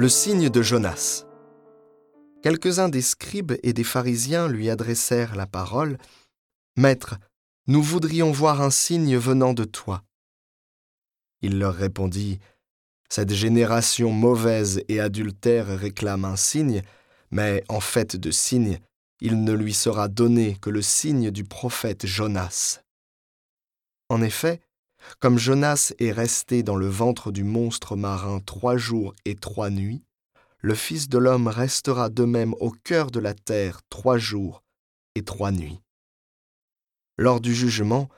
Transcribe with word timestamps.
Le 0.00 0.08
signe 0.08 0.48
de 0.48 0.62
Jonas. 0.62 1.24
Quelques-uns 2.44 2.88
des 2.88 3.02
scribes 3.02 3.54
et 3.64 3.72
des 3.72 3.82
pharisiens 3.82 4.46
lui 4.46 4.70
adressèrent 4.70 5.34
la 5.34 5.48
parole. 5.48 5.98
Maître, 6.76 7.16
nous 7.66 7.82
voudrions 7.82 8.30
voir 8.30 8.62
un 8.62 8.70
signe 8.70 9.16
venant 9.16 9.54
de 9.54 9.64
toi. 9.64 10.04
Il 11.42 11.58
leur 11.58 11.74
répondit, 11.74 12.38
Cette 13.08 13.34
génération 13.34 14.12
mauvaise 14.12 14.84
et 14.86 15.00
adultère 15.00 15.66
réclame 15.66 16.24
un 16.24 16.36
signe, 16.36 16.82
mais 17.32 17.64
en 17.68 17.80
fait 17.80 18.14
de 18.14 18.30
signe, 18.30 18.78
il 19.20 19.42
ne 19.42 19.52
lui 19.52 19.74
sera 19.74 20.06
donné 20.06 20.58
que 20.60 20.70
le 20.70 20.80
signe 20.80 21.32
du 21.32 21.42
prophète 21.42 22.06
Jonas. 22.06 22.82
En 24.08 24.22
effet, 24.22 24.60
comme 25.18 25.38
Jonas 25.38 25.92
est 25.98 26.12
resté 26.12 26.62
dans 26.62 26.76
le 26.76 26.88
ventre 26.88 27.32
du 27.32 27.44
monstre 27.44 27.96
marin 27.96 28.40
trois 28.40 28.76
jours 28.76 29.14
et 29.24 29.34
trois 29.34 29.70
nuits, 29.70 30.02
le 30.60 30.74
Fils 30.74 31.08
de 31.08 31.18
l'homme 31.18 31.48
restera 31.48 32.08
de 32.08 32.24
même 32.24 32.54
au 32.60 32.70
cœur 32.70 33.10
de 33.10 33.20
la 33.20 33.34
terre 33.34 33.80
trois 33.90 34.18
jours 34.18 34.62
et 35.14 35.22
trois 35.22 35.52
nuits. 35.52 35.80
Lors 37.16 37.40
du 37.40 37.54
jugement, 37.54 38.08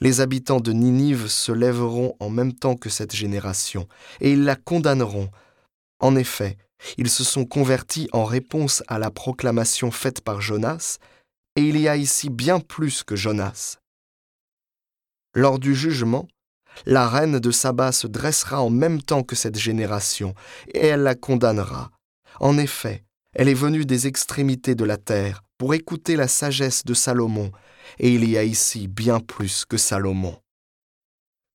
les 0.00 0.20
habitants 0.20 0.60
de 0.60 0.72
Ninive 0.72 1.28
se 1.28 1.52
lèveront 1.52 2.16
en 2.20 2.28
même 2.28 2.52
temps 2.52 2.76
que 2.76 2.90
cette 2.90 3.14
génération, 3.14 3.88
et 4.20 4.32
ils 4.32 4.44
la 4.44 4.56
condamneront. 4.56 5.30
En 6.00 6.16
effet, 6.16 6.58
ils 6.98 7.08
se 7.08 7.24
sont 7.24 7.46
convertis 7.46 8.08
en 8.12 8.24
réponse 8.24 8.82
à 8.88 8.98
la 8.98 9.10
proclamation 9.10 9.90
faite 9.90 10.20
par 10.20 10.40
Jonas, 10.40 10.98
et 11.56 11.62
il 11.62 11.78
y 11.78 11.88
a 11.88 11.96
ici 11.96 12.28
bien 12.28 12.60
plus 12.60 13.02
que 13.02 13.16
Jonas. 13.16 13.78
Lors 15.36 15.58
du 15.58 15.74
jugement, 15.74 16.26
la 16.86 17.10
reine 17.10 17.40
de 17.40 17.50
Saba 17.50 17.92
se 17.92 18.06
dressera 18.06 18.62
en 18.62 18.70
même 18.70 19.02
temps 19.02 19.22
que 19.22 19.36
cette 19.36 19.58
génération, 19.58 20.34
et 20.72 20.86
elle 20.86 21.02
la 21.02 21.14
condamnera. 21.14 21.90
En 22.40 22.56
effet, 22.56 23.04
elle 23.34 23.50
est 23.50 23.54
venue 23.54 23.84
des 23.84 24.06
extrémités 24.06 24.74
de 24.74 24.84
la 24.84 24.96
terre 24.96 25.42
pour 25.58 25.74
écouter 25.74 26.16
la 26.16 26.26
sagesse 26.26 26.86
de 26.86 26.94
Salomon, 26.94 27.52
et 27.98 28.14
il 28.14 28.26
y 28.26 28.38
a 28.38 28.44
ici 28.44 28.88
bien 28.88 29.20
plus 29.20 29.66
que 29.66 29.76
Salomon. 29.76 30.40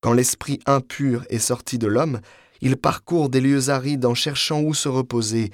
Quand 0.01 0.13
l'esprit 0.13 0.59
impur 0.67 1.25
est 1.29 1.39
sorti 1.39 1.79
de 1.79 1.87
l'homme, 1.87 2.21
il 2.61 2.77
parcourt 2.77 3.29
des 3.29 3.41
lieux 3.41 3.69
arides 3.69 4.05
en 4.05 4.13
cherchant 4.13 4.61
où 4.61 4.75
se 4.75 4.89
reposer, 4.89 5.49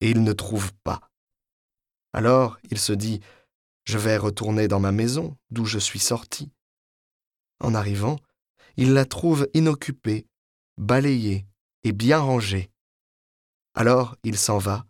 et 0.00 0.10
il 0.10 0.22
ne 0.22 0.32
trouve 0.32 0.72
pas. 0.84 1.00
Alors 2.12 2.56
il 2.70 2.78
se 2.78 2.92
dit, 2.92 3.18
Je 3.82 3.98
vais 3.98 4.16
retourner 4.16 4.68
dans 4.68 4.78
ma 4.78 4.92
maison, 4.92 5.36
d'où 5.50 5.64
je 5.64 5.80
suis 5.80 5.98
sorti. 5.98 6.52
En 7.60 7.74
arrivant, 7.74 8.16
il 8.76 8.92
la 8.92 9.04
trouve 9.04 9.48
inoccupée, 9.54 10.26
balayée 10.78 11.46
et 11.84 11.92
bien 11.92 12.18
rangée. 12.18 12.70
Alors 13.74 14.16
il 14.22 14.38
s'en 14.38 14.58
va, 14.58 14.86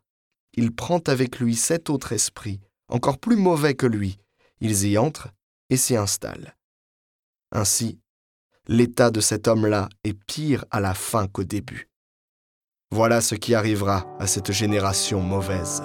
il 0.57 0.75
prend 0.75 1.01
avec 1.07 1.39
lui 1.39 1.57
sept 1.57 1.91
autres 1.91 2.13
esprits, 2.13 2.61
encore 2.89 3.19
plus 3.19 3.37
mauvais 3.37 3.75
que 3.75 3.87
lui, 3.87 4.19
ils 4.61 4.87
y 4.87 4.99
entrent 4.99 5.31
et 5.71 5.77
s'y 5.77 5.97
installent. 5.97 6.57
Ainsi, 7.53 7.99
l'état 8.67 9.11
de 9.11 9.21
cet 9.21 9.49
homme-là 9.49 9.89
est 10.05 10.15
pire 10.15 10.65
à 10.71 10.81
la 10.81 10.95
fin 10.95 11.27
qu'au 11.27 11.45
début. 11.45 11.89
Voilà 12.91 13.21
ce 13.21 13.35
qui 13.35 13.55
arrivera 13.55 14.07
à 14.19 14.27
cette 14.27 14.53
génération 14.53 15.21
mauvaise. 15.21 15.83